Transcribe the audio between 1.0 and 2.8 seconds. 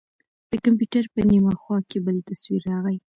په نيمه خوا کښې بل تصوير